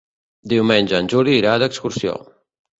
[0.53, 2.19] Diumenge en Juli irà d'excursió.